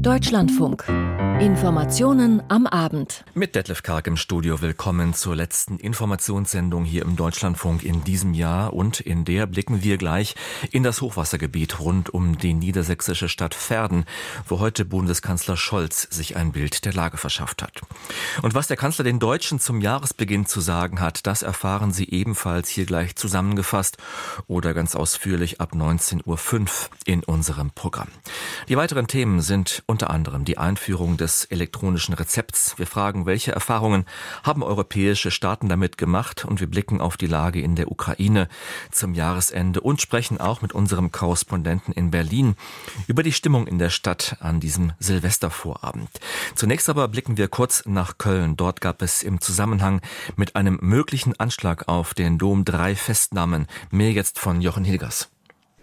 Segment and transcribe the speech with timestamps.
[0.00, 0.84] Deutschlandfunk.
[1.40, 3.24] Informationen am Abend.
[3.32, 4.60] Mit Detlef Karg im Studio.
[4.60, 8.74] Willkommen zur letzten Informationssendung hier im Deutschlandfunk in diesem Jahr.
[8.74, 10.34] Und in der blicken wir gleich
[10.70, 14.04] in das Hochwassergebiet rund um die niedersächsische Stadt Verden,
[14.46, 17.80] wo heute Bundeskanzler Scholz sich ein Bild der Lage verschafft hat.
[18.42, 22.68] Und was der Kanzler den Deutschen zum Jahresbeginn zu sagen hat, das erfahren Sie ebenfalls
[22.68, 23.96] hier gleich zusammengefasst
[24.46, 26.66] oder ganz ausführlich ab 19.05 Uhr
[27.06, 28.08] in unserem Programm.
[28.68, 32.78] Die weiteren Themen sind unter anderem die Einführung des elektronischen Rezepts.
[32.78, 34.04] Wir fragen, welche Erfahrungen
[34.42, 38.48] haben europäische Staaten damit gemacht und wir blicken auf die Lage in der Ukraine
[38.90, 42.56] zum Jahresende und sprechen auch mit unserem Korrespondenten in Berlin
[43.06, 46.10] über die Stimmung in der Stadt an diesem Silvestervorabend.
[46.54, 48.56] Zunächst aber blicken wir kurz nach Köln.
[48.56, 50.00] Dort gab es im Zusammenhang
[50.36, 53.66] mit einem möglichen Anschlag auf den Dom drei Festnahmen.
[53.90, 55.30] Mehr jetzt von Jochen Hilgers.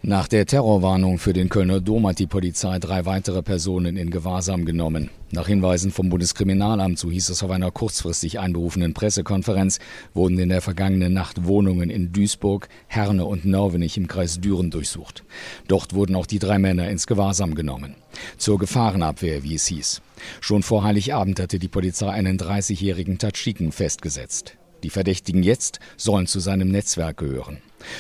[0.08, 4.64] Nach der Terrorwarnung für den Kölner Dom hat die Polizei drei weitere Personen in Gewahrsam
[4.64, 5.10] genommen.
[5.32, 9.80] Nach Hinweisen vom Bundeskriminalamt, so hieß es auf einer kurzfristig einberufenen Pressekonferenz,
[10.14, 15.26] wurden in der vergangenen Nacht Wohnungen in Duisburg, Herne und Norvenich im Kreis Düren durchsucht.
[15.68, 17.96] Dort wurden auch die drei Männer ins Gewahrsam genommen.
[18.38, 20.02] Zur Gefahrenabwehr, wie es hieß.
[20.40, 24.56] Schon vor Heiligabend hatte die Polizei einen 30-jährigen Tadschiken festgesetzt.
[24.84, 27.58] Die Verdächtigen jetzt sollen zu seinem Netzwerk gehören.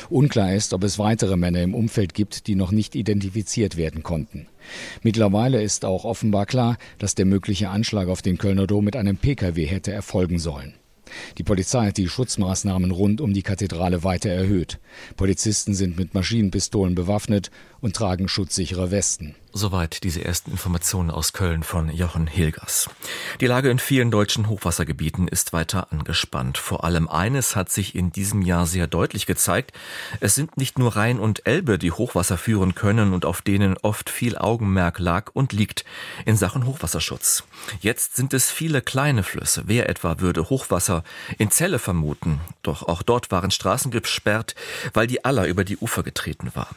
[0.09, 4.47] Unklar ist, ob es weitere Männer im Umfeld gibt, die noch nicht identifiziert werden konnten.
[5.01, 9.17] Mittlerweile ist auch offenbar klar, dass der mögliche Anschlag auf den Kölner Dom mit einem
[9.17, 10.73] Pkw hätte erfolgen sollen.
[11.37, 14.79] Die Polizei hat die Schutzmaßnahmen rund um die Kathedrale weiter erhöht.
[15.15, 19.35] Polizisten sind mit Maschinenpistolen bewaffnet und tragen schutzsichere Westen.
[19.53, 22.89] Soweit diese ersten Informationen aus Köln von Jochen Hilgers.
[23.41, 26.59] Die Lage in vielen deutschen Hochwassergebieten ist weiter angespannt.
[26.59, 29.71] Vor allem eines hat sich in diesem Jahr sehr deutlich gezeigt.
[30.19, 34.11] Es sind nicht nur Rhein und Elbe, die Hochwasser führen können und auf denen oft
[34.11, 35.85] viel Augenmerk lag und liegt
[36.25, 37.43] in Sachen Hochwasserschutz.
[37.79, 39.63] Jetzt sind es viele kleine Flüsse.
[39.65, 40.96] Wer etwa würde Hochwasser
[41.37, 42.39] in Celle vermuten?
[42.63, 44.55] Doch auch dort waren Straßen gesperrt,
[44.93, 46.69] weil die Aller über die Ufer getreten war.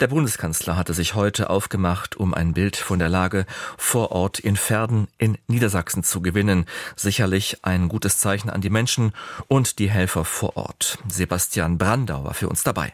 [0.00, 3.46] Der Bundeskanzler hatte sich heute aufgemacht, um ein Bild von der Lage
[3.76, 6.66] vor Ort in Verden in Niedersachsen zu gewinnen.
[6.96, 9.12] Sicherlich ein gutes Zeichen an die Menschen
[9.48, 10.98] und die Helfer vor Ort.
[11.08, 12.92] Sebastian Brandau war für uns dabei.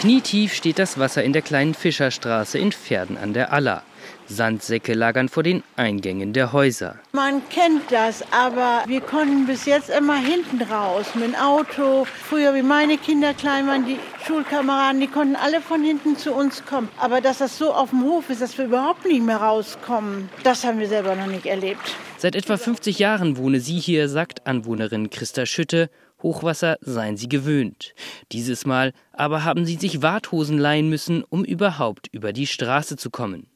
[0.00, 3.84] Knietief steht das Wasser in der kleinen Fischerstraße in Verden an der Aller.
[4.32, 6.96] Sandsäcke lagern vor den Eingängen der Häuser.
[7.12, 12.04] Man kennt das, aber wir konnten bis jetzt immer hinten raus mit dem Auto.
[12.04, 16.64] Früher, wie meine Kinder klein waren, die Schulkameraden, die konnten alle von hinten zu uns
[16.64, 16.88] kommen.
[16.98, 20.64] Aber dass das so auf dem Hof ist, dass wir überhaupt nicht mehr rauskommen, das
[20.64, 21.94] haben wir selber noch nicht erlebt.
[22.18, 25.90] Seit etwa 50 Jahren wohne sie hier, sagt Anwohnerin Christa Schütte.
[26.22, 27.94] Hochwasser seien sie gewöhnt.
[28.30, 33.10] Dieses Mal aber haben sie sich Warthosen leihen müssen, um überhaupt über die Straße zu
[33.10, 33.48] kommen.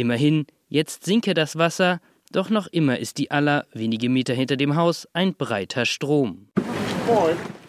[0.00, 2.00] Immerhin, jetzt sinke das Wasser,
[2.32, 6.48] doch noch immer ist die Aller wenige Meter hinter dem Haus ein breiter Strom.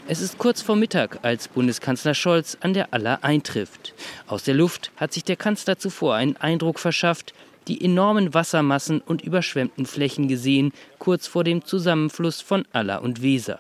[0.08, 3.94] Es ist kurz vor Mittag, als Bundeskanzler Scholz an der Aller eintrifft.
[4.28, 7.34] Aus der Luft hat sich der Kanzler zuvor einen Eindruck verschafft,
[7.68, 13.60] die enormen Wassermassen und überschwemmten Flächen gesehen, kurz vor dem Zusammenfluss von Aller und Weser.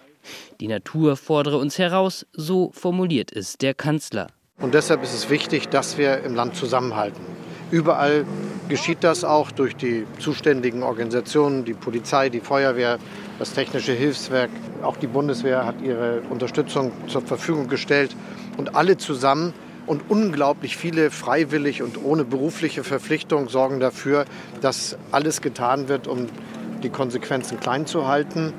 [0.62, 4.28] Die Natur fordere uns heraus, so formuliert es der Kanzler.
[4.60, 7.26] Und deshalb ist es wichtig, dass wir im Land zusammenhalten.
[7.72, 8.26] Überall
[8.68, 13.00] geschieht das auch durch die zuständigen Organisationen, die Polizei, die Feuerwehr,
[13.40, 14.50] das Technische Hilfswerk.
[14.84, 18.16] Auch die Bundeswehr hat ihre Unterstützung zur Verfügung gestellt.
[18.58, 19.54] Und alle zusammen
[19.88, 24.26] und unglaublich viele freiwillig und ohne berufliche Verpflichtung sorgen dafür,
[24.60, 26.28] dass alles getan wird, um
[26.84, 28.54] die Konsequenzen klein zu halten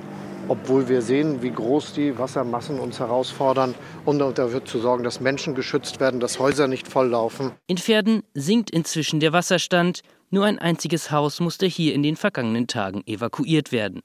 [0.49, 5.55] obwohl wir sehen, wie groß die Wassermassen uns herausfordern, um dafür zu sorgen, dass Menschen
[5.55, 7.53] geschützt werden, dass Häuser nicht volllaufen.
[7.67, 10.03] In Pferden sinkt inzwischen der Wasserstand.
[10.31, 14.01] Nur ein einziges Haus musste hier in den vergangenen Tagen evakuiert werden.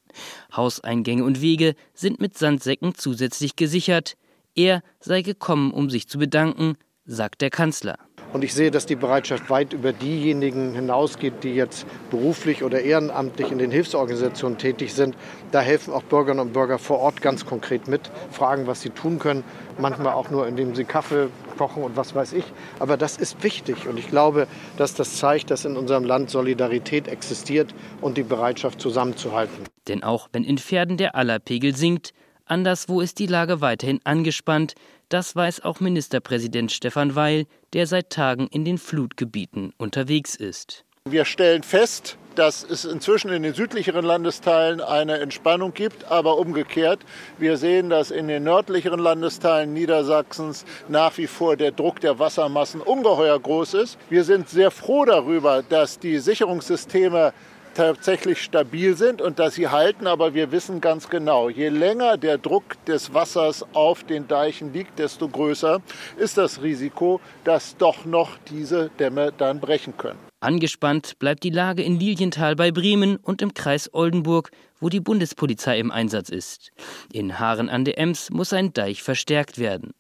[0.56, 4.16] Hauseingänge und Wege sind mit Sandsäcken zusätzlich gesichert.
[4.54, 6.76] Er sei gekommen, um sich zu bedanken,
[7.06, 7.98] sagt der Kanzler.
[8.34, 13.52] Und ich sehe, dass die Bereitschaft weit über diejenigen hinausgeht, die jetzt beruflich oder ehrenamtlich
[13.52, 15.16] in den Hilfsorganisationen tätig sind.
[15.52, 18.02] Da helfen auch Bürgerinnen und Bürger vor Ort ganz konkret mit,
[18.32, 19.44] fragen, was sie tun können.
[19.80, 22.46] Manchmal auch nur, indem sie Kaffee kochen und was weiß ich.
[22.80, 23.88] Aber das ist wichtig.
[23.88, 24.48] Und ich glaube,
[24.78, 29.66] dass das zeigt, dass in unserem Land Solidarität existiert und die Bereitschaft zusammenzuhalten.
[29.88, 32.14] Denn auch wenn in Pferden der Allerpegel sinkt,
[32.48, 34.76] anderswo ist die Lage weiterhin angespannt.
[35.10, 40.84] Das weiß auch Ministerpräsident Stefan Weil, der seit Tagen in den Flutgebieten unterwegs ist.
[41.10, 47.00] Wir stellen fest, dass es inzwischen in den südlicheren Landesteilen eine Entspannung gibt, aber umgekehrt.
[47.38, 52.82] Wir sehen, dass in den nördlicheren Landesteilen Niedersachsens nach wie vor der Druck der Wassermassen
[52.82, 53.98] ungeheuer groß ist.
[54.10, 57.34] Wir sind sehr froh darüber, dass die Sicherungssysteme
[57.78, 60.08] tatsächlich stabil sind und dass sie halten.
[60.08, 64.98] Aber wir wissen ganz genau, je länger der Druck des Wassers auf den Deichen liegt,
[64.98, 65.82] desto größer
[66.18, 70.18] ist das Risiko, dass doch noch diese Dämme dann brechen können.
[70.40, 75.80] Angespannt bleibt die Lage in Lilienthal bei Bremen und im Kreis Oldenburg, wo die Bundespolizei
[75.80, 76.72] im Einsatz ist.
[77.12, 79.94] In Haaren an der Ems muss ein Deich verstärkt werden.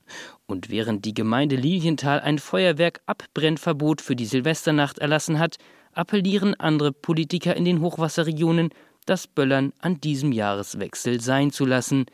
[0.45, 5.57] Und während die Gemeinde Lilienthal ein Feuerwerk-Abbrennverbot für die Silvesternacht erlassen hat,
[5.97, 8.69] appellieren andere Politiker in den Hochwasserregionen,
[9.05, 12.05] das Böllern an diesem Jahreswechsel sein zu lassen.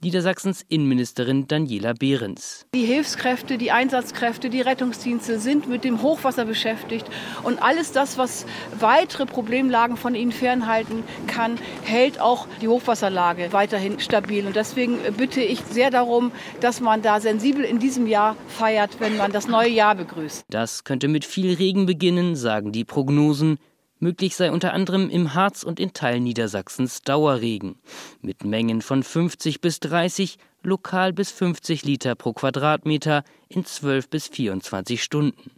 [0.00, 2.66] Niedersachsens Innenministerin Daniela Behrens.
[2.72, 7.04] Die Hilfskräfte, die Einsatzkräfte, die Rettungsdienste sind mit dem Hochwasser beschäftigt.
[7.42, 8.46] Und alles das, was
[8.78, 14.46] weitere Problemlagen von ihnen fernhalten kann, hält auch die Hochwasserlage weiterhin stabil.
[14.46, 16.30] Und deswegen bitte ich sehr darum,
[16.60, 20.44] dass man da sensibel in diesem Jahr feiert, wenn man das neue Jahr begrüßt.
[20.48, 23.58] Das könnte mit viel Regen beginnen, sagen die Prognosen.
[24.00, 27.76] Möglich sei unter anderem im Harz und in Teilen Niedersachsens Dauerregen
[28.22, 34.28] mit Mengen von 50 bis 30, lokal bis 50 Liter pro Quadratmeter in 12 bis
[34.28, 35.50] 24 Stunden.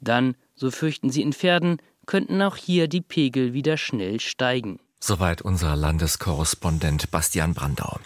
[0.00, 4.80] Dann, so fürchten sie in Pferden, könnten auch hier die Pegel wieder schnell steigen.
[5.04, 7.98] Soweit unser Landeskorrespondent Bastian Brandau.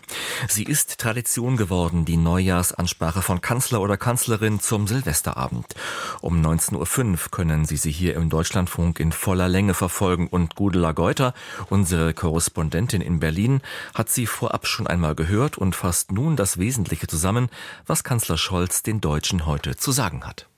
[0.48, 5.74] Sie ist Tradition geworden, die Neujahrsansprache von Kanzler oder Kanzlerin zum Silvesterabend.
[6.22, 10.92] Um 19.05 Uhr können Sie sie hier im Deutschlandfunk in voller Länge verfolgen und Gudela
[10.92, 11.34] Geuter,
[11.68, 13.60] unsere Korrespondentin in Berlin,
[13.92, 17.50] hat sie vorab schon einmal gehört und fasst nun das Wesentliche zusammen,
[17.84, 20.48] was Kanzler Scholz den Deutschen heute zu sagen hat.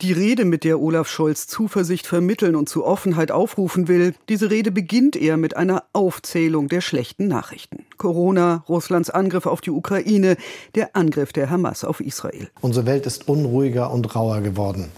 [0.00, 4.70] Die Rede, mit der Olaf Scholz Zuversicht vermitteln und zu Offenheit aufrufen will, diese Rede
[4.70, 7.84] beginnt eher mit einer Aufzählung der schlechten Nachrichten.
[7.96, 10.36] Corona, Russlands Angriff auf die Ukraine,
[10.76, 12.48] der Angriff der Hamas auf Israel.
[12.60, 14.90] Unsere Welt ist unruhiger und rauer geworden.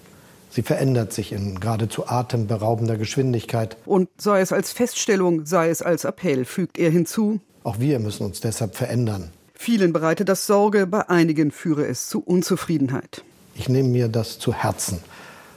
[0.50, 3.78] Sie verändert sich in geradezu atemberaubender Geschwindigkeit.
[3.86, 7.40] Und sei es als Feststellung, sei es als Appell, fügt er hinzu.
[7.64, 9.30] Auch wir müssen uns deshalb verändern.
[9.54, 13.24] Vielen bereitet das Sorge, bei einigen führe es zu Unzufriedenheit.
[13.54, 15.00] Ich nehme mir das zu Herzen.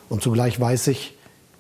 [0.10, 1.16] Und zugleich weiß ich,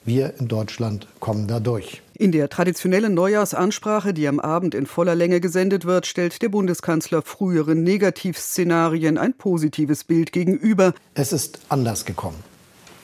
[0.05, 2.01] wir in Deutschland kommen da durch.
[2.15, 7.21] In der traditionellen Neujahrsansprache, die am Abend in voller Länge gesendet wird, stellt der Bundeskanzler
[7.21, 10.93] früheren Negativszenarien ein positives Bild gegenüber.
[11.15, 12.37] Es ist anders gekommen.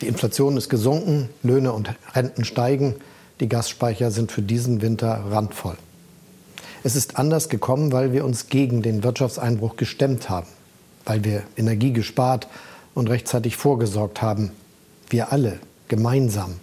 [0.01, 2.95] Die Inflation ist gesunken, Löhne und Renten steigen,
[3.39, 5.77] die Gasspeicher sind für diesen Winter randvoll.
[6.83, 10.47] Es ist anders gekommen, weil wir uns gegen den Wirtschaftseinbruch gestemmt haben,
[11.05, 14.51] weil wir Energie gespart haben und rechtzeitig vorgesorgt haben.
[15.09, 16.55] Wir alle, gemeinsam.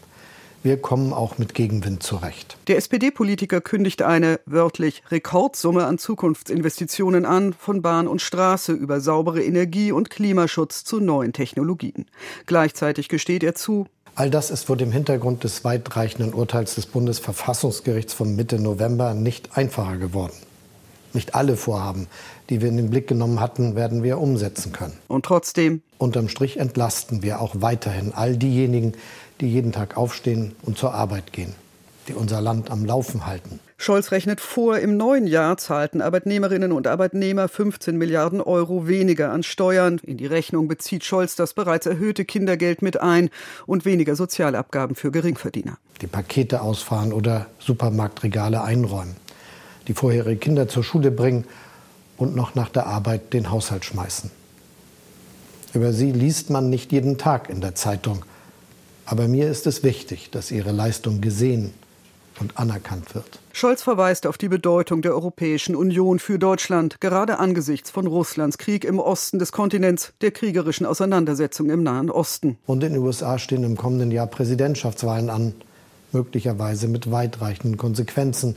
[0.62, 2.56] Wir kommen auch mit Gegenwind zurecht.
[2.66, 9.44] Der SPD-Politiker kündigt eine wörtlich Rekordsumme an Zukunftsinvestitionen an, von Bahn und Straße über saubere
[9.44, 12.06] Energie und Klimaschutz zu neuen Technologien.
[12.46, 13.86] Gleichzeitig gesteht er zu,
[14.18, 19.58] All das ist vor dem Hintergrund des weitreichenden Urteils des Bundesverfassungsgerichts von Mitte November nicht
[19.58, 20.32] einfacher geworden.
[21.16, 22.08] Nicht alle Vorhaben,
[22.50, 24.92] die wir in den Blick genommen hatten, werden wir umsetzen können.
[25.08, 25.80] Und trotzdem?
[25.96, 28.92] Unterm Strich entlasten wir auch weiterhin all diejenigen,
[29.40, 31.54] die jeden Tag aufstehen und zur Arbeit gehen,
[32.06, 33.60] die unser Land am Laufen halten.
[33.78, 39.42] Scholz rechnet vor, im neuen Jahr zahlten Arbeitnehmerinnen und Arbeitnehmer 15 Milliarden Euro weniger an
[39.42, 39.98] Steuern.
[40.04, 43.30] In die Rechnung bezieht Scholz das bereits erhöhte Kindergeld mit ein
[43.64, 45.78] und weniger Sozialabgaben für Geringverdiener.
[46.02, 49.16] Die Pakete ausfahren oder Supermarktregale einräumen
[49.88, 51.44] die vorher ihre Kinder zur Schule bringen
[52.16, 54.30] und noch nach der Arbeit den Haushalt schmeißen.
[55.74, 58.24] Über sie liest man nicht jeden Tag in der Zeitung.
[59.04, 61.74] Aber mir ist es wichtig, dass ihre Leistung gesehen
[62.40, 63.38] und anerkannt wird.
[63.52, 68.84] Scholz verweist auf die Bedeutung der Europäischen Union für Deutschland, gerade angesichts von Russlands Krieg
[68.84, 72.58] im Osten des Kontinents, der kriegerischen Auseinandersetzung im Nahen Osten.
[72.66, 75.54] Und in den USA stehen im kommenden Jahr Präsidentschaftswahlen an,
[76.12, 78.56] möglicherweise mit weitreichenden Konsequenzen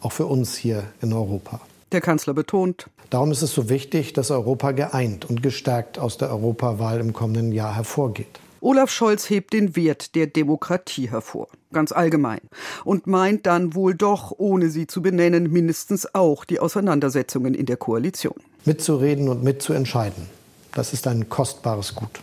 [0.00, 1.60] auch für uns hier in Europa.
[1.92, 2.86] Der Kanzler betont.
[3.10, 7.50] Darum ist es so wichtig, dass Europa geeint und gestärkt aus der Europawahl im kommenden
[7.52, 8.38] Jahr hervorgeht.
[8.62, 12.40] Olaf Scholz hebt den Wert der Demokratie hervor, ganz allgemein,
[12.84, 17.78] und meint dann wohl doch, ohne sie zu benennen, mindestens auch die Auseinandersetzungen in der
[17.78, 18.34] Koalition.
[18.66, 20.26] Mitzureden und mitzuentscheiden,
[20.74, 22.20] das ist ein kostbares Gut.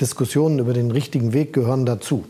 [0.00, 2.24] Diskussionen über den richtigen Weg gehören dazu.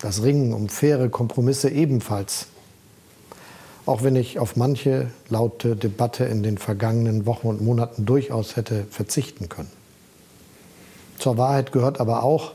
[0.00, 2.48] Das Ringen um faire Kompromisse ebenfalls
[3.86, 8.84] auch wenn ich auf manche laute Debatte in den vergangenen Wochen und Monaten durchaus hätte
[8.90, 9.70] verzichten können.
[11.18, 12.52] Zur Wahrheit gehört aber auch,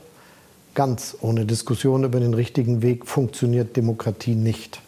[0.74, 4.80] ganz ohne Diskussion über den richtigen Weg funktioniert Demokratie nicht.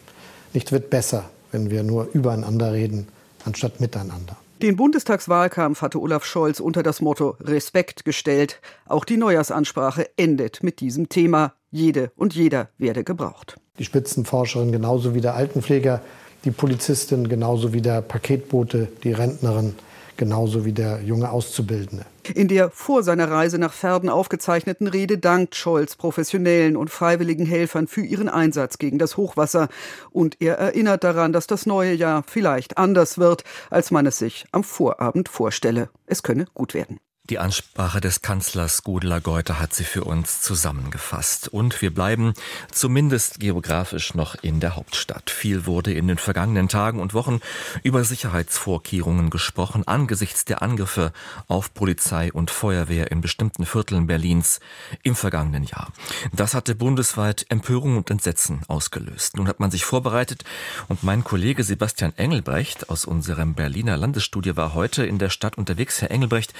[0.52, 3.08] Nichts wird besser, wenn wir nur übereinander reden,
[3.44, 4.36] anstatt miteinander.
[4.62, 8.60] Den Bundestagswahlkampf hatte Olaf Scholz unter das Motto Respekt gestellt.
[8.86, 11.54] Auch die Neujahrsansprache endet mit diesem Thema.
[11.70, 13.56] Jede und jeder werde gebraucht.
[13.78, 16.00] Die Spitzenforscherin genauso wie der Altenpfleger,
[16.44, 19.74] die Polizistin genauso wie der Paketbote, die Rentnerin
[20.16, 22.04] genauso wie der junge Auszubildende.
[22.34, 27.86] In der vor seiner Reise nach Verden aufgezeichneten Rede dankt Scholz professionellen und freiwilligen Helfern
[27.86, 29.68] für ihren Einsatz gegen das Hochwasser.
[30.10, 34.46] Und er erinnert daran, dass das neue Jahr vielleicht anders wird, als man es sich
[34.52, 35.90] am Vorabend vorstelle.
[36.06, 36.98] Es könne gut werden.
[37.30, 41.48] Die Ansprache des Kanzlers Gudela Geuter hat sie für uns zusammengefasst.
[41.48, 42.34] Und wir bleiben
[42.70, 45.30] zumindest geografisch noch in der Hauptstadt.
[45.30, 47.40] Viel wurde in den vergangenen Tagen und Wochen
[47.82, 51.14] über Sicherheitsvorkehrungen gesprochen angesichts der Angriffe
[51.48, 54.60] auf Polizei und Feuerwehr in bestimmten Vierteln Berlins
[55.02, 55.94] im vergangenen Jahr.
[56.34, 59.38] Das hatte bundesweit Empörung und Entsetzen ausgelöst.
[59.38, 60.44] Nun hat man sich vorbereitet
[60.88, 66.02] und mein Kollege Sebastian Engelbrecht aus unserem Berliner Landesstudio war heute in der Stadt unterwegs.
[66.02, 66.52] Herr Engelbrecht,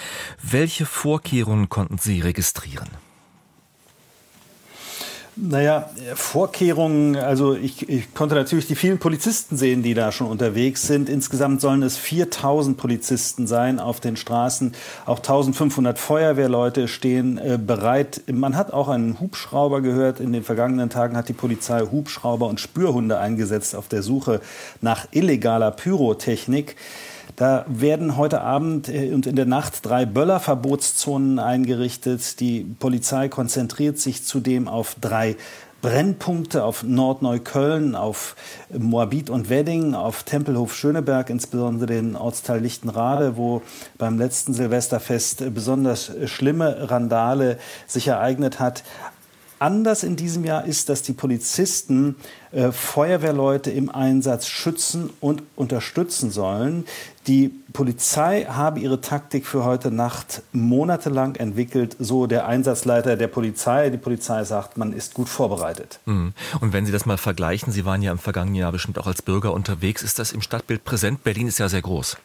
[0.54, 2.88] welche Vorkehrungen konnten Sie registrieren?
[5.34, 10.87] Naja, Vorkehrungen, also ich, ich, konnte natürlich die vielen Polizisten sehen, die da schon unterwegs
[10.87, 11.08] sind.
[11.08, 14.76] Insgesamt sollen es 4000 Polizisten sein auf den Straßen.
[15.06, 18.23] Auch 1500 Feuerwehrleute stehen äh, bereit.
[18.32, 20.20] Man hat auch einen Hubschrauber gehört.
[20.20, 24.40] In den vergangenen Tagen hat die Polizei Hubschrauber und Spürhunde eingesetzt auf der Suche
[24.80, 26.76] nach illegaler Pyrotechnik.
[27.36, 32.40] Da werden heute Abend äh, und in der Nacht drei Böllerverbotszonen eingerichtet.
[32.40, 35.36] Die Polizei konzentriert sich zudem auf drei
[35.84, 38.36] Brennpunkte auf Nordneukölln, auf
[38.72, 43.60] Moabit und Wedding, auf Tempelhof Schöneberg, insbesondere den Ortsteil Lichtenrade, wo
[43.98, 48.82] beim letzten Silvesterfest besonders schlimme Randale sich ereignet hat.
[49.64, 52.16] Anders in diesem Jahr ist, dass die Polizisten
[52.52, 56.85] äh, Feuerwehrleute im Einsatz schützen und unterstützen sollen.
[57.28, 63.88] Die Polizei habe ihre Taktik für heute Nacht monatelang entwickelt, so der Einsatzleiter der Polizei.
[63.88, 65.99] Die Polizei sagt, man ist gut vorbereitet.
[66.04, 66.35] Mhm.
[66.61, 69.23] Und wenn Sie das mal vergleichen, Sie waren ja im vergangenen Jahr bestimmt auch als
[69.23, 71.25] Bürger unterwegs, ist das im Stadtbild präsent?
[71.25, 72.18] Berlin ist ja sehr groß.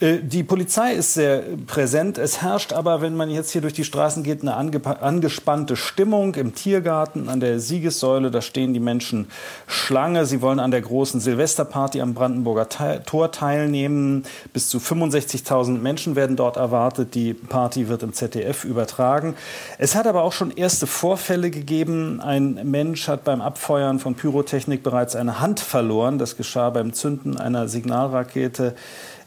[0.00, 2.18] Äh, die Polizei ist sehr präsent.
[2.18, 6.54] Es herrscht aber, wenn man jetzt hier durch die Straßen geht, eine angespannte Stimmung im
[6.54, 8.30] Tiergarten an der Siegessäule.
[8.30, 9.28] Da stehen die Menschen
[9.66, 10.26] Schlange.
[10.26, 12.68] Sie wollen an der großen Silvesterparty am Brandenburger
[13.04, 14.24] Tor teilnehmen.
[14.52, 17.14] Bis zu 65.000 Menschen werden dort erwartet.
[17.14, 19.34] Die Party wird im ZDF übertragen.
[19.78, 22.20] Es hat aber auch schon erste Vorfälle gegeben.
[22.20, 26.18] Ein Mensch hat beim Abfeuern von Pyrotechnik bereits eine Hand verloren.
[26.18, 28.74] Das geschah beim Zünden einer Signalrakete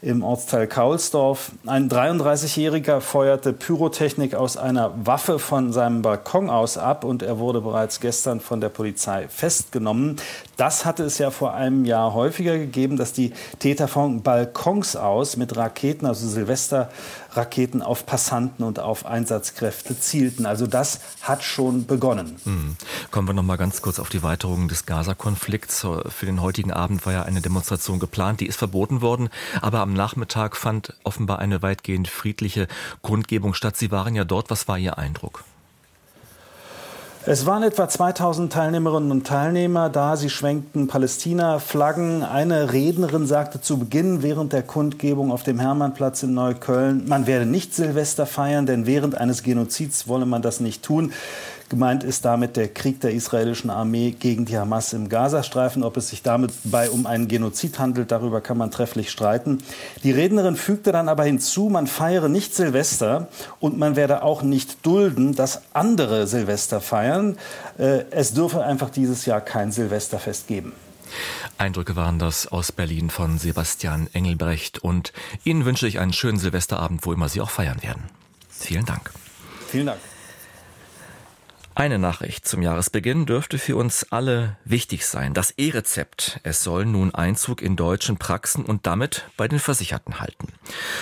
[0.04, 1.52] im Ortsteil Kaulsdorf.
[1.64, 7.62] Ein 33-Jähriger feuerte Pyrotechnik aus einer Waffe von seinem Balkon aus ab und er wurde
[7.62, 10.16] bereits gestern von der Polizei festgenommen.
[10.58, 15.38] Das hatte es ja vor einem Jahr häufiger gegeben, dass die Täter von Balkons aus
[15.38, 16.90] mit Raketen, also Silvester
[17.36, 20.46] Raketen auf Passanten und auf Einsatzkräfte zielten.
[20.46, 22.36] Also das hat schon begonnen.
[22.44, 22.76] Mhm.
[23.10, 25.86] Kommen wir noch mal ganz kurz auf die Weiterung des Gaza-Konflikts.
[26.08, 29.28] Für den heutigen Abend war ja eine Demonstration geplant, die ist verboten worden,
[29.60, 32.68] aber am Nachmittag fand offenbar eine weitgehend friedliche
[33.02, 33.76] Kundgebung statt.
[33.76, 34.50] Sie waren ja dort.
[34.50, 35.44] Was war Ihr Eindruck?
[37.26, 40.14] Es waren etwa 2000 Teilnehmerinnen und Teilnehmer da.
[40.14, 42.22] Sie schwenkten Palästina-Flaggen.
[42.22, 47.46] Eine Rednerin sagte zu Beginn während der Kundgebung auf dem Hermannplatz in Neukölln, man werde
[47.46, 51.14] nicht Silvester feiern, denn während eines Genozids wolle man das nicht tun.
[51.68, 55.82] Gemeint ist damit der Krieg der israelischen Armee gegen die Hamas im Gazastreifen.
[55.82, 59.58] Ob es sich dabei um einen Genozid handelt, darüber kann man trefflich streiten.
[60.02, 63.28] Die Rednerin fügte dann aber hinzu, man feiere nicht Silvester
[63.60, 67.38] und man werde auch nicht dulden, dass andere Silvester feiern.
[67.78, 70.72] Äh, es dürfe einfach dieses Jahr kein Silvesterfest geben.
[71.58, 74.78] Eindrücke waren das aus Berlin von Sebastian Engelbrecht.
[74.78, 75.12] Und
[75.44, 78.04] Ihnen wünsche ich einen schönen Silvesterabend, wo immer Sie auch feiern werden.
[78.50, 79.10] Vielen Dank.
[79.68, 80.00] Vielen Dank.
[81.76, 85.34] Eine Nachricht zum Jahresbeginn dürfte für uns alle wichtig sein.
[85.34, 86.38] Das E-Rezept.
[86.44, 90.52] Es soll nun Einzug in deutschen Praxen und damit bei den Versicherten halten.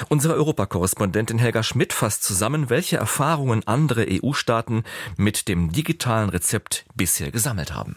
[0.09, 4.85] Unsere Europakorrespondentin Helga Schmidt fasst zusammen, welche Erfahrungen andere EU-Staaten
[5.19, 7.97] mit dem digitalen Rezept bisher gesammelt haben.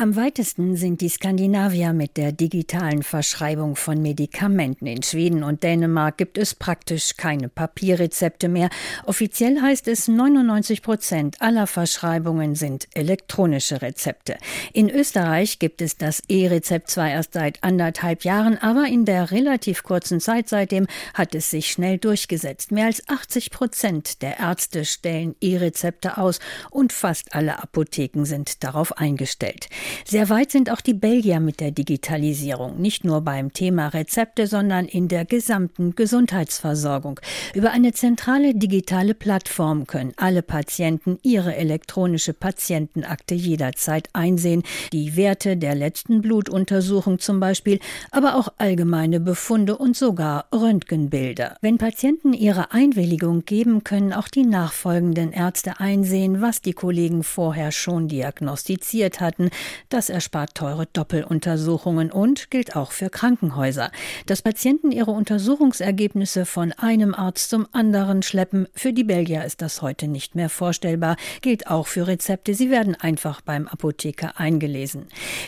[0.00, 4.86] Am weitesten sind die Skandinavier mit der digitalen Verschreibung von Medikamenten.
[4.86, 8.70] In Schweden und Dänemark gibt es praktisch keine Papierrezepte mehr.
[9.06, 14.36] Offiziell heißt es, 99 Prozent aller Verschreibungen sind elektronische Rezepte.
[14.72, 19.82] In Österreich gibt es das E-Rezept zwar erst seit anderthalb Jahren, aber in der relativ
[19.82, 22.70] kurzen Zeit seitdem hat es sich schnell durchgesetzt.
[22.70, 26.38] Mehr als 80 Prozent der Ärzte stellen E-Rezepte aus
[26.70, 29.68] und fast alle Apotheken sind darauf eingestellt.
[30.06, 34.86] Sehr weit sind auch die Belgier mit der Digitalisierung, nicht nur beim Thema Rezepte, sondern
[34.86, 37.20] in der gesamten Gesundheitsversorgung.
[37.54, 45.56] Über eine zentrale digitale Plattform können alle Patienten ihre elektronische Patientenakte jederzeit einsehen, die Werte
[45.56, 47.80] der letzten Blutuntersuchung zum Beispiel,
[48.10, 51.56] aber auch allgemeine Befunde und sogar Röntgenbilder.
[51.60, 57.72] Wenn Patienten ihre Einwilligung geben, können auch die nachfolgenden Ärzte einsehen, was die Kollegen vorher
[57.72, 59.50] schon diagnostiziert hatten.
[59.88, 63.90] Das erspart teure Doppeluntersuchungen und gilt auch für Krankenhäuser.
[64.26, 69.82] Dass Patienten ihre Untersuchungsergebnisse von einem Arzt zum anderen schleppen, für die Belgier ist das
[69.82, 72.54] heute nicht mehr vorstellbar, gilt auch für Rezepte.
[72.54, 75.06] Sie werden einfach beim Apotheker eingelesen.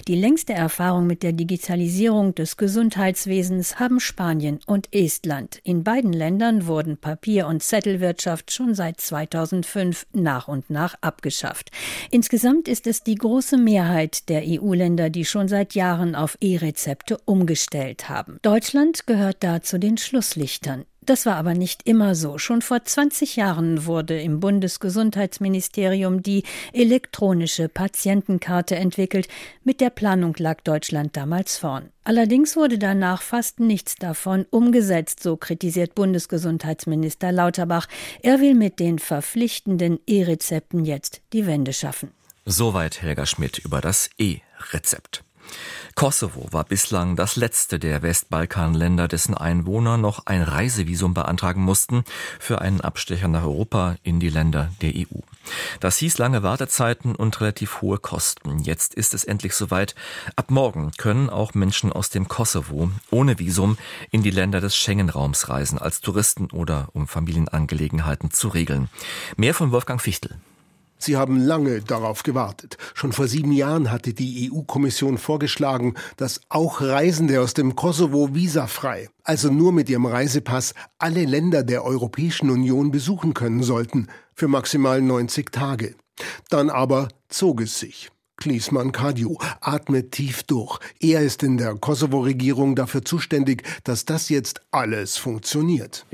[0.09, 5.61] Die längste Erfahrung mit der Digitalisierung des Gesundheitswesens haben Spanien und Estland.
[5.65, 11.71] In beiden Ländern wurden Papier- und Zettelwirtschaft schon seit 2005 nach und nach abgeschafft.
[12.11, 18.09] Insgesamt ist es die große Mehrheit der EU-Länder, die schon seit Jahren auf E-Rezepte umgestellt
[18.09, 18.39] haben.
[18.43, 20.85] Deutschland gehört da zu den Schlusslichtern.
[21.03, 22.37] Das war aber nicht immer so.
[22.37, 29.27] Schon vor 20 Jahren wurde im Bundesgesundheitsministerium die elektronische Patientenkarte entwickelt.
[29.65, 31.89] Mit der Planung lag Deutschland damals vorn.
[32.05, 37.89] Allerdings wurde danach fast nichts davon umgesetzt, so kritisiert Bundesgesundheitsminister Lauterbach.
[38.23, 42.13] Er will mit den verpflichtenden E-Rezepten jetzt die Wende schaffen.
[42.47, 45.25] Soweit Helga Schmidt über das E-Rezept.
[45.95, 52.05] Kosovo war bislang das letzte der Westbalkanländer, dessen Einwohner noch ein Reisevisum beantragen mussten
[52.39, 55.21] für einen Abstecher nach Europa in die Länder der EU.
[55.81, 58.61] Das hieß lange Wartezeiten und relativ hohe Kosten.
[58.61, 59.95] Jetzt ist es endlich soweit.
[60.37, 63.77] Ab morgen können auch Menschen aus dem Kosovo ohne Visum
[64.11, 68.89] in die Länder des Schengen-Raums reisen, als Touristen oder um Familienangelegenheiten zu regeln.
[69.37, 70.39] Mehr von Wolfgang Fichtel.
[71.03, 72.77] Sie haben lange darauf gewartet.
[72.95, 79.09] Schon vor sieben Jahren hatte die EU-Kommission vorgeschlagen, dass auch Reisende aus dem Kosovo visafrei,
[79.25, 85.01] also nur mit ihrem Reisepass, alle Länder der Europäischen Union besuchen können sollten, für maximal
[85.01, 85.95] 90 Tage.
[86.51, 88.11] Dann aber zog es sich.
[88.41, 90.79] Kliesmann Kadju atmet tief durch.
[90.99, 96.07] Er ist in der Kosovo-Regierung dafür zuständig, dass das jetzt alles funktioniert.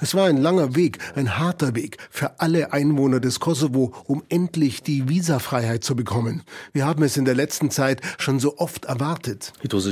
[0.00, 4.82] Es war ein langer Weg, ein harter Weg für alle Einwohner des Kosovo, um endlich
[4.82, 6.42] die Visafreiheit zu bekommen.
[6.72, 9.52] Wir haben es in der letzten Zeit schon so oft erwartet.
[9.62, 9.90] Also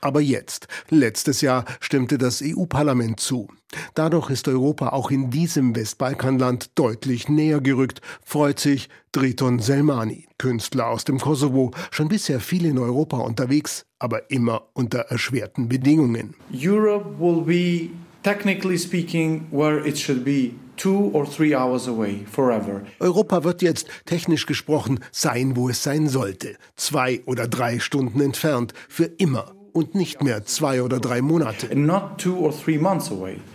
[0.00, 3.48] Aber jetzt, letztes Jahr, stimmte das EU-Parlament zu.
[3.94, 10.88] Dadurch ist Europa auch in diesem Westbalkanland deutlich näher gerückt, freut sich Driton Selmani, Künstler
[10.88, 16.34] aus dem Kosovo, schon bisher viel in Europa unterwegs, aber immer unter erschwerten Bedingungen.
[16.52, 17.90] Europe will be
[18.22, 20.52] technically speaking where it should be.
[23.00, 26.56] Europa wird jetzt technisch gesprochen sein, wo es sein sollte.
[26.76, 31.66] Zwei oder drei Stunden entfernt, für immer und nicht mehr zwei oder drei Monate.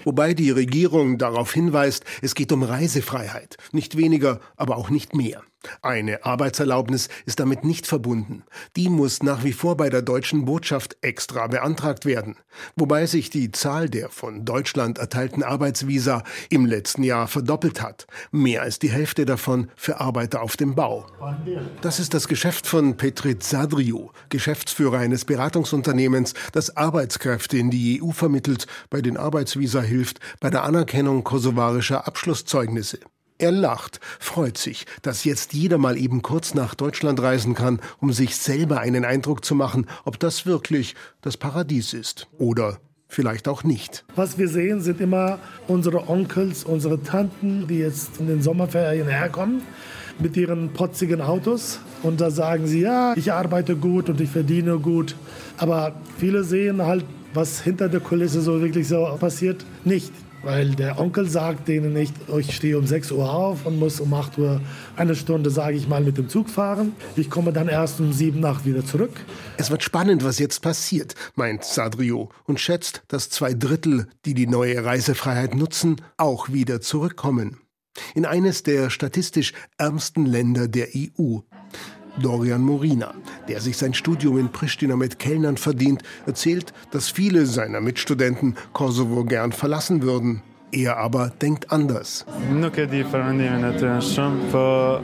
[0.05, 3.57] Wobei die Regierung darauf hinweist, es geht um Reisefreiheit.
[3.71, 5.43] Nicht weniger, aber auch nicht mehr.
[5.81, 8.43] Eine Arbeitserlaubnis ist damit nicht verbunden.
[8.75, 12.35] Die muss nach wie vor bei der deutschen Botschaft extra beantragt werden,
[12.75, 18.07] wobei sich die Zahl der von Deutschland erteilten Arbeitsvisa im letzten Jahr verdoppelt hat.
[18.31, 21.05] Mehr als die Hälfte davon für Arbeiter auf dem Bau.
[21.81, 28.11] Das ist das Geschäft von Petrit Sadriou, Geschäftsführer eines Beratungsunternehmens, das Arbeitskräfte in die EU
[28.11, 32.99] vermittelt, bei den Arbeitsvisa hilft, bei der Anerkennung kosovarischer Abschlusszeugnisse.
[33.37, 38.13] Er lacht, freut sich, dass jetzt jeder mal eben kurz nach Deutschland reisen kann, um
[38.13, 43.63] sich selber einen Eindruck zu machen, ob das wirklich das Paradies ist oder vielleicht auch
[43.63, 44.05] nicht.
[44.15, 49.61] Was wir sehen, sind immer unsere Onkels, unsere Tanten, die jetzt in den Sommerferien herkommen
[50.19, 54.77] mit ihren potzigen Autos und da sagen sie, ja, ich arbeite gut und ich verdiene
[54.77, 55.15] gut.
[55.57, 60.11] Aber viele sehen halt, was hinter der Kulisse so wirklich so passiert, nicht.
[60.43, 64.01] Weil der Onkel sagt denen nicht, oh, ich stehe um 6 Uhr auf und muss
[64.01, 64.61] um 8 Uhr
[64.97, 66.91] eine Stunde, sage ich mal, mit dem Zug fahren.
[67.15, 69.13] Ich komme dann erst um 7 Nacht wieder zurück.
[69.57, 74.47] Es wird spannend, was jetzt passiert, meint Sadrio und schätzt, dass zwei Drittel, die die
[74.47, 77.59] neue Reisefreiheit nutzen, auch wieder zurückkommen.
[78.13, 81.39] In eines der statistisch ärmsten Länder der EU.
[82.21, 83.13] Dorian Morina,
[83.47, 89.23] der sich sein Studium in Pristina mit Kellnern verdient, erzählt, dass viele seiner Mitstudenten Kosovo
[89.23, 90.41] gern verlassen würden.
[90.73, 92.25] Er aber denkt anders.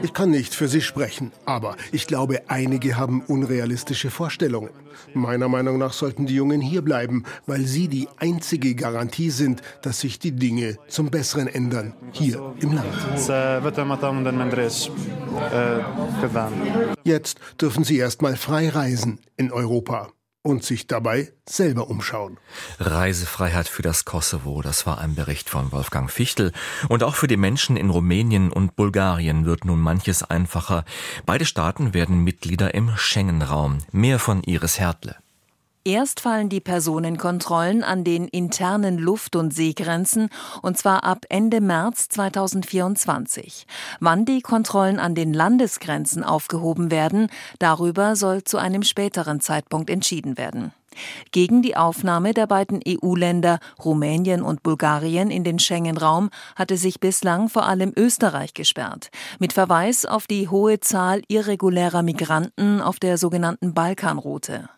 [0.02, 4.70] Ich kann nicht für sie sprechen, aber ich glaube, einige haben unrealistische Vorstellungen.
[5.14, 10.00] Meiner Meinung nach sollten die Jungen hier bleiben, weil sie die einzige Garantie sind, dass
[10.00, 12.86] sich die Dinge zum Besseren ändern, hier im Land.
[17.04, 20.08] Jetzt dürfen sie erst mal frei reisen in Europa
[20.42, 22.38] und sich dabei selber umschauen.
[22.78, 26.52] Reisefreiheit für das Kosovo, das war ein Bericht von Wolfgang Fichtel.
[26.88, 30.84] Und auch für die Menschen in Rumänien und Bulgarien wird nun manches einfacher.
[31.26, 33.78] Beide Staaten werden Mitglieder im Schengen-Raum.
[33.92, 35.16] Mehr von Iris Hertle.
[35.84, 40.28] Erst fallen die Personenkontrollen an den internen Luft- und Seegrenzen,
[40.60, 43.66] und zwar ab Ende März 2024.
[43.98, 50.36] Wann die Kontrollen an den Landesgrenzen aufgehoben werden, darüber soll zu einem späteren Zeitpunkt entschieden
[50.36, 50.72] werden.
[51.30, 57.48] Gegen die Aufnahme der beiden EU-Länder Rumänien und Bulgarien in den Schengen-Raum hatte sich bislang
[57.48, 63.72] vor allem Österreich gesperrt, mit Verweis auf die hohe Zahl irregulärer Migranten auf der sogenannten
[63.72, 64.68] Balkanroute.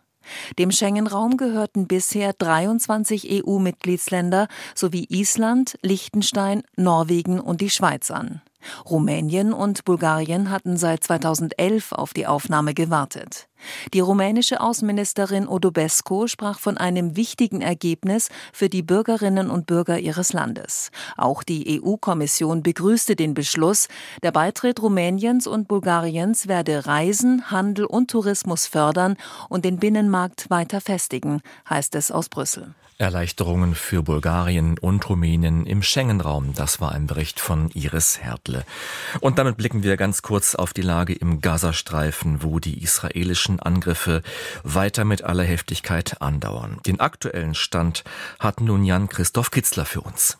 [0.59, 8.43] Dem Schengen-Raum gehörten bisher 23 EU-Mitgliedsländer sowie Island, Liechtenstein, Norwegen und die Schweiz an.
[8.89, 13.49] Rumänien und Bulgarien hatten seit 2011 auf die Aufnahme gewartet.
[13.95, 20.33] Die rumänische Außenministerin Odobescu sprach von einem wichtigen Ergebnis für die Bürgerinnen und Bürger ihres
[20.33, 20.91] Landes.
[21.17, 23.89] Auch die EU-Kommission begrüßte den Beschluss,
[24.23, 29.17] der Beitritt Rumäniens und Bulgariens werde Reisen, Handel und Tourismus fördern
[29.49, 32.75] und den Binnenmarkt weiter festigen, heißt es aus Brüssel.
[33.03, 36.55] Erleichterungen für Bulgarien und Rumänien im Schengen-Raum.
[36.55, 38.65] Das war ein Bericht von Iris Hertle.
[39.21, 44.23] Und damit blicken wir ganz kurz auf die Lage im Gazastreifen, wo die israelischen Angriffe
[44.63, 46.79] weiter mit aller Heftigkeit andauern.
[46.87, 48.05] Den aktuellen Stand
[48.39, 50.39] hat nun Jan Christoph Kitzler für uns.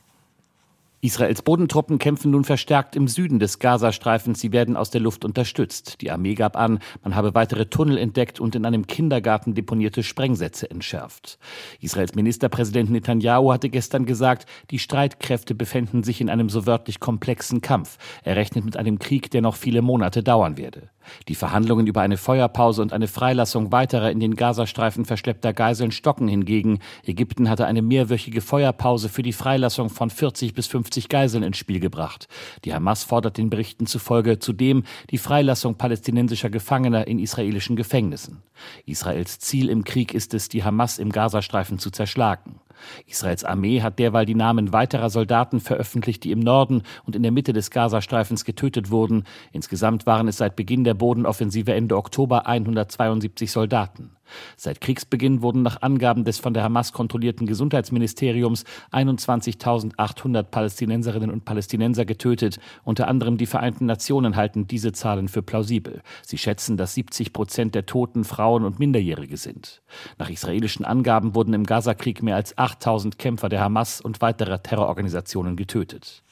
[1.05, 4.39] Israels Bodentruppen kämpfen nun verstärkt im Süden des Gazastreifens.
[4.39, 6.01] Sie werden aus der Luft unterstützt.
[6.01, 10.71] Die Armee gab an, man habe weitere Tunnel entdeckt und in einem Kindergarten deponierte Sprengsätze
[10.71, 11.41] entschärft.
[11.81, 17.61] Israels Ministerpräsident Netanyahu hatte gestern gesagt, die Streitkräfte befänden sich in einem so wörtlich komplexen
[17.63, 17.99] Kampf.
[18.23, 20.89] Er rechnet mit einem Krieg, der noch viele Monate dauern werde.
[21.29, 26.29] Die Verhandlungen über eine Feuerpause und eine Freilassung weiterer in den Gazastreifen verschleppter Geiseln stocken
[26.29, 26.81] hingegen.
[27.05, 31.81] Ägypten hatte eine mehrwöchige Feuerpause für die Freilassung von 40 bis 50 Geiseln ins Spiel
[31.81, 32.29] gebracht.
[32.65, 38.43] Die Hamas fordert den Berichten zufolge zudem die Freilassung palästinensischer Gefangener in israelischen Gefängnissen.
[38.87, 42.61] Israels Ziel im Krieg ist es, die Hamas im Gazastreifen zu zerschlagen.
[43.07, 47.33] Israels Armee hat derweil die Namen weiterer Soldaten veröffentlicht, die im Norden und in der
[47.33, 49.25] Mitte des Gazastreifens getötet wurden.
[49.53, 54.17] Insgesamt waren es seit Beginn der Bodenoffensive Ende Oktober 172 Soldaten.
[54.57, 62.05] Seit Kriegsbeginn wurden nach Angaben des von der Hamas kontrollierten Gesundheitsministeriums 21.800 Palästinenserinnen und Palästinenser
[62.05, 62.59] getötet.
[62.85, 66.03] Unter anderem die Vereinten Nationen halten diese Zahlen für plausibel.
[66.27, 69.83] Sie schätzen, dass 70 Prozent der Toten Frauen und Minderjährige sind.
[70.19, 75.57] Nach israelischen Angaben wurden im Gazakrieg mehr als 8.000 Kämpfer der Hamas und weiterer Terrororganisationen
[75.57, 76.23] getötet.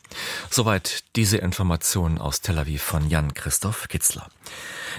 [0.50, 4.28] Soweit diese Informationen aus Tel Aviv von Jan Christoph Kitzler.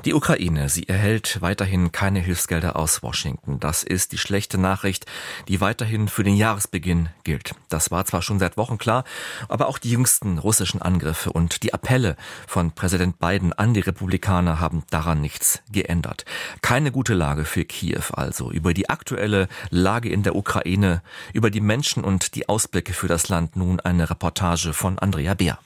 [0.06, 3.60] Die Ukraine, sie erhält weiterhin keine Hilfsgelder aus Washington.
[3.60, 5.06] Das ist die schlechte Nachricht,
[5.48, 7.54] die weiterhin für den Jahresbeginn gilt.
[7.70, 9.04] Das war zwar schon seit Wochen klar,
[9.48, 12.16] aber auch die jüngsten russischen Angriffe und die Appelle
[12.48, 16.26] von Präsident Biden an die Republikaner haben daran nichts geändert.
[16.62, 18.52] Keine gute Lage für Kiew also.
[18.52, 21.02] Über die aktuelle Lage in der Ukraine,
[21.34, 25.60] über die Menschen und die Ausblicke für das Land nun eine Reportage von Andrea Beer.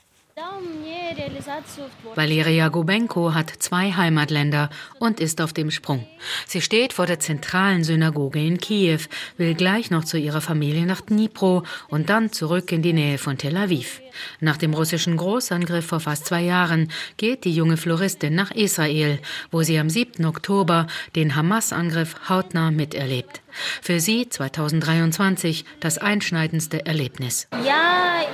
[2.14, 6.06] Valeria Gubenko hat zwei Heimatländer und ist auf dem Sprung.
[6.46, 9.00] Sie steht vor der zentralen Synagoge in Kiew,
[9.36, 13.38] will gleich noch zu ihrer Familie nach Dnipro und dann zurück in die Nähe von
[13.38, 14.00] Tel Aviv.
[14.40, 19.18] Nach dem russischen Großangriff vor fast zwei Jahren geht die junge Floristin nach Israel,
[19.50, 20.24] wo sie am 7.
[20.24, 23.42] Oktober den Hamas-Angriff hautnah miterlebt.
[23.82, 27.48] Für sie 2023 das einschneidendste Erlebnis.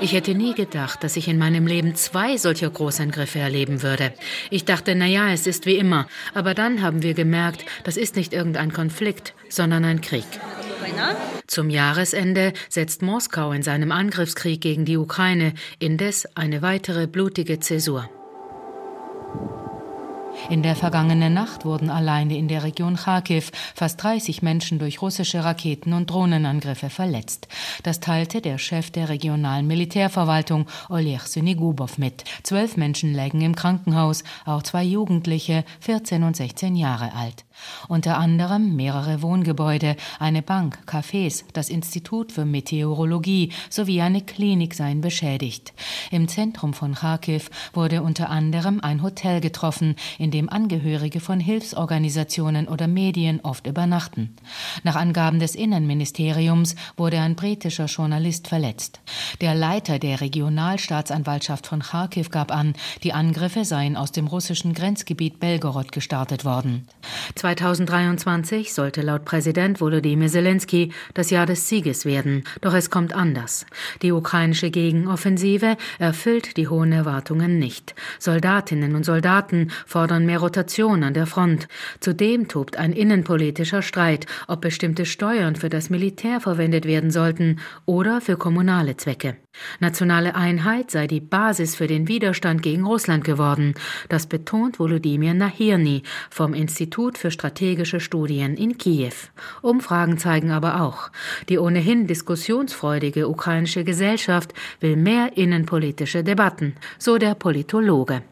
[0.01, 4.13] Ich hätte nie gedacht, dass ich in meinem Leben zwei solcher Großangriffe erleben würde.
[4.51, 6.09] Ich dachte, na ja, es ist wie immer.
[6.35, 10.25] Aber dann haben wir gemerkt, das ist nicht irgendein Konflikt, sondern ein Krieg.
[11.47, 18.09] Zum Jahresende setzt Moskau in seinem Angriffskrieg gegen die Ukraine indes eine weitere blutige Zäsur.
[20.51, 25.45] In der vergangenen Nacht wurden alleine in der Region Kharkiv fast 30 Menschen durch russische
[25.45, 27.49] Raketen- und Drohnenangriffe verletzt.
[27.85, 32.25] Das teilte der Chef der regionalen Militärverwaltung Oleg Synigubov mit.
[32.43, 37.45] Zwölf Menschen lägen im Krankenhaus, auch zwei Jugendliche, 14 und 16 Jahre alt.
[37.89, 45.01] Unter anderem mehrere Wohngebäude, eine Bank, Cafés, das Institut für Meteorologie sowie eine Klinik seien
[45.01, 45.73] beschädigt.
[46.11, 52.67] Im Zentrum von Kharkiv wurde unter anderem ein Hotel getroffen, in dem Angehörige von Hilfsorganisationen
[52.67, 54.35] oder Medien oft übernachten.
[54.83, 59.01] Nach Angaben des Innenministeriums wurde ein britischer Journalist verletzt.
[59.41, 65.39] Der Leiter der Regionalstaatsanwaltschaft von Kharkiv gab an, die Angriffe seien aus dem russischen Grenzgebiet
[65.39, 66.89] Belgorod gestartet worden.
[67.37, 73.67] 2023 sollte laut Präsident Volodymyr Zelensky das Jahr des Sieges werden, doch es kommt anders.
[74.03, 77.95] Die ukrainische Gegenoffensive erfüllt die hohen Erwartungen nicht.
[78.19, 81.69] Soldatinnen und Soldaten fordern mehr Rotation an der Front.
[82.01, 88.21] Zudem tobt ein innenpolitischer Streit, ob bestimmte Steuern für das Militär verwendet werden sollten oder
[88.21, 89.37] für kommunale Zwecke.
[89.81, 93.75] Nationale Einheit sei die Basis für den Widerstand gegen Russland geworden.
[94.09, 99.13] Das betont Volodymyr Nahirny vom Institut für strategische Studien in Kiew.
[99.61, 101.11] Umfragen zeigen aber auch,
[101.49, 108.23] die ohnehin diskussionsfreudige ukrainische Gesellschaft will mehr innenpolitische Debatten, so der Politologe.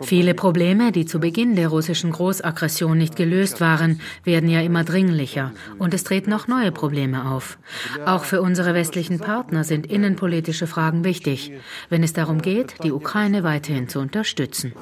[0.00, 5.52] Viele Probleme, die zu Beginn der russischen Großaggression nicht gelöst waren, werden ja immer dringlicher
[5.78, 7.58] und es treten auch neue Probleme auf.
[8.04, 11.52] Auch für unsere westlichen Partner sind innenpolitische Fragen wichtig,
[11.88, 14.72] wenn es darum geht, die Ukraine weiterhin zu unterstützen.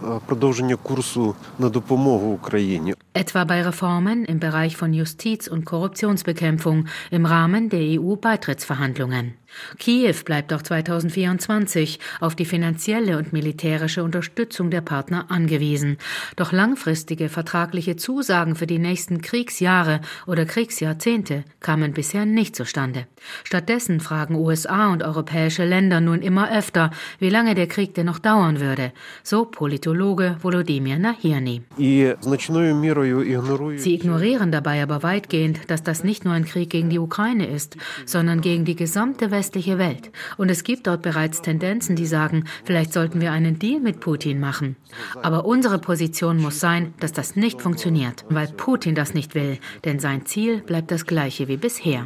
[3.12, 9.34] Etwa bei Reformen im Bereich von Justiz und Korruptionsbekämpfung im Rahmen der EU-Beitrittsverhandlungen.
[9.78, 15.98] Kiew bleibt auch 2024 auf die finanzielle und militärische Unterstützung der Partner angewiesen.
[16.36, 23.06] Doch langfristige vertragliche Zusagen für die nächsten Kriegsjahre oder Kriegsjahrzehnte kamen bisher nicht zustande.
[23.44, 28.18] Stattdessen fragen USA und europäische Länder nun immer öfter, wie lange der Krieg denn noch
[28.18, 28.92] dauern würde.
[29.22, 31.62] So Politologe Volodymyr Nahirny.
[31.76, 32.14] Sie
[33.94, 38.40] ignorieren dabei aber weitgehend, dass das nicht nur ein Krieg gegen die Ukraine ist, sondern
[38.40, 40.10] gegen die gesamte Welt westliche Welt.
[40.36, 44.38] Und es gibt dort bereits Tendenzen, die sagen, vielleicht sollten wir einen Deal mit Putin
[44.38, 44.76] machen.
[45.22, 49.58] Aber unsere Position muss sein, dass das nicht funktioniert, weil Putin das nicht will.
[49.86, 52.04] Denn sein Ziel bleibt das gleiche wie bisher.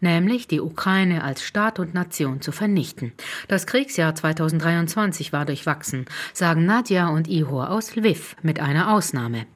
[0.00, 3.12] Nämlich die Ukraine als Staat und Nation zu vernichten.
[3.46, 9.46] Das Kriegsjahr 2023 war durchwachsen, sagen Nadja und Ihor aus Lviv mit einer Ausnahme.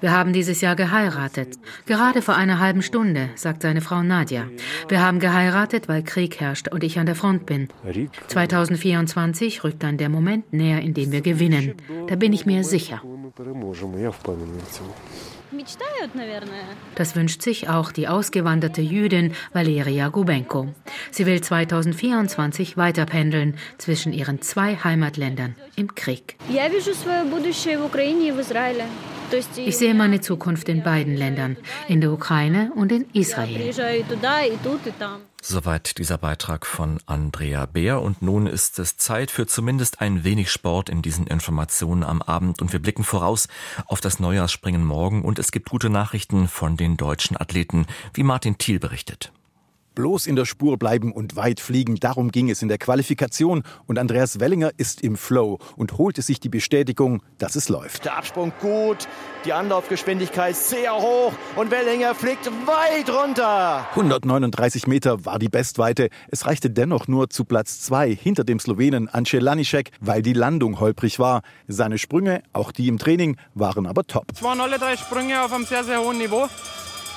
[0.00, 1.58] Wir haben dieses Jahr geheiratet.
[1.86, 4.46] Gerade vor einer halben Stunde, sagt seine Frau Nadja.
[4.88, 7.68] Wir haben geheiratet, weil Krieg herrscht und ich an der Front bin.
[8.28, 11.74] 2024 rückt dann der Moment näher, in dem wir gewinnen.
[12.06, 13.02] Da bin ich mir sicher.
[16.94, 20.68] Das wünscht sich auch die ausgewanderte Jüdin Valeria Gubenko.
[21.10, 26.36] Sie will 2024 weiterpendeln zwischen ihren zwei Heimatländern im Krieg.
[26.48, 26.82] Ich sehe meine
[27.52, 29.17] Zukunft in
[30.82, 31.56] beiden Ländern,
[31.88, 33.72] in der Ukraine und in Israel.
[35.40, 38.02] Soweit dieser Beitrag von Andrea Beer.
[38.02, 42.60] Und nun ist es Zeit für zumindest ein wenig Sport in diesen Informationen am Abend.
[42.60, 43.48] Und wir blicken voraus
[43.86, 45.22] auf das Neujahrsspringen morgen.
[45.22, 49.32] Und es gibt gute Nachrichten von den deutschen Athleten, wie Martin Thiel berichtet.
[49.98, 53.64] Bloß in der Spur bleiben und weit fliegen, darum ging es in der Qualifikation.
[53.86, 58.04] Und Andreas Wellinger ist im Flow und holte sich die Bestätigung, dass es läuft.
[58.04, 59.08] Der Absprung gut,
[59.44, 63.88] die Anlaufgeschwindigkeit sehr hoch und Wellinger fliegt weit runter.
[63.90, 66.10] 139 Meter war die Bestweite.
[66.28, 70.78] Es reichte dennoch nur zu Platz zwei hinter dem Slowenen Ance Lanišek, weil die Landung
[70.78, 71.42] holprig war.
[71.66, 74.26] Seine Sprünge, auch die im Training, waren aber top.
[74.32, 76.46] Es waren alle drei Sprünge auf einem sehr, sehr hohen Niveau.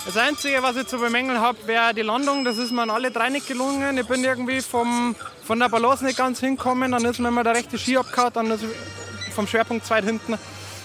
[0.04, 2.44] Das Einzige, was ich zu bemängeln habe, wäre die Landung.
[2.44, 3.98] Das ist mir an alle drei nicht gelungen.
[4.00, 6.92] Ich bin irgendwie vom, von der Balance nicht ganz hinkommen.
[6.92, 8.66] Dann ist mir immer der rechte Ski abgehauen, dann ist
[9.36, 10.40] vom Schwerpunkt zweit hinten.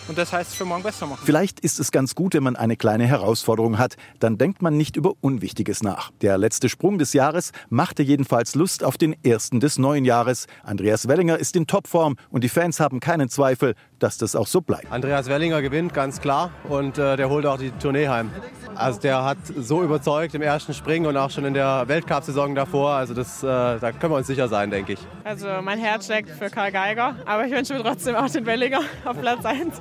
[0.08, 1.20] Und das heißt, für morgen besser machen.
[1.24, 3.96] Vielleicht ist es ganz gut, wenn man eine kleine Herausforderung hat.
[4.20, 6.10] Dann denkt man nicht über Unwichtiges nach.
[6.20, 10.46] Der letzte Sprung des Jahres machte jedenfalls Lust auf den ersten des neuen Jahres.
[10.62, 14.60] Andreas Wellinger ist in Topform und die Fans haben keinen Zweifel, dass das auch so
[14.60, 14.90] bleibt.
[14.90, 16.50] Andreas Wellinger gewinnt, ganz klar.
[16.68, 18.30] Und äh, der holt auch die Tournee heim.
[18.74, 22.90] Also der hat so überzeugt im ersten Springen und auch schon in der Weltcup-Saison davor.
[22.90, 25.00] Also das, äh, da können wir uns sicher sein, denke ich.
[25.24, 28.80] Also mein Herz schlägt für Karl Geiger, aber ich wünsche mir trotzdem auch den Wellinger
[29.04, 29.80] auf Platz 1.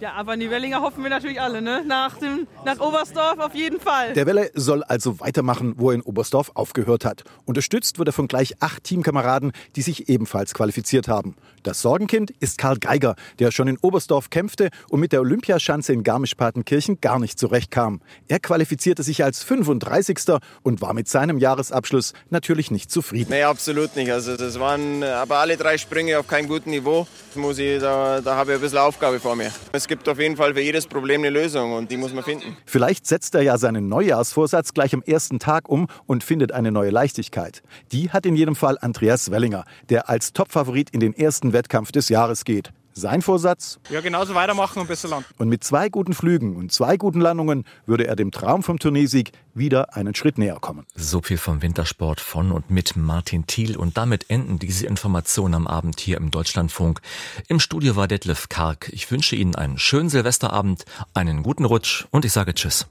[0.00, 1.84] ja, aber die Wellinger hoffen wir natürlich alle, ne?
[1.86, 4.12] Nach, dem, nach Oberstdorf auf jeden Fall.
[4.14, 7.24] Der Welle soll also weitermachen, wo er in Oberstdorf aufgehört hat.
[7.44, 11.36] Unterstützt wird er von gleich acht Teamkameraden, die sich ebenfalls qualifiziert haben.
[11.62, 16.02] Das Sorgenkind ist Karl Geiger, der schon in Oberstdorf kämpfte und mit der Olympiaschanze in
[16.02, 18.00] Garmisch-Partenkirchen gar nicht zurechtkam.
[18.28, 20.40] Er qualifizierte sich als 35.
[20.62, 23.30] und war mit seinem Jahresabschluss natürlich nicht zufrieden.
[23.30, 24.10] Nee, absolut nicht.
[24.10, 27.06] Also das waren aber alle drei Sprünge auf keinem guten Niveau.
[27.34, 28.78] Muss ich, da, da habe ich ein bisschen
[29.12, 29.52] Aufgabe vor mir.
[29.72, 32.56] Es gibt auf jeden Fall für jedes Problem eine Lösung und die muss man finden.
[32.64, 36.90] Vielleicht setzt er ja seinen Neujahrsvorsatz gleich am ersten Tag um und findet eine neue
[36.90, 37.62] Leichtigkeit.
[37.92, 42.08] Die hat in jedem Fall Andreas Wellinger, der als Topfavorit in den ersten Wettkampf des
[42.08, 42.72] Jahres geht.
[42.94, 43.78] Sein Vorsatz?
[43.90, 45.26] Ja, genauso weitermachen und besser landen.
[45.38, 49.32] Und mit zwei guten Flügen und zwei guten Landungen würde er dem Traum vom Turniersieg
[49.54, 50.86] wieder einen Schritt näher kommen.
[50.94, 53.76] So viel vom Wintersport von und mit Martin Thiel.
[53.76, 57.00] Und damit enden diese Informationen am Abend hier im Deutschlandfunk.
[57.48, 58.90] Im Studio war Detlef Karg.
[58.92, 62.86] Ich wünsche Ihnen einen schönen Silvesterabend, einen guten Rutsch und ich sage Tschüss.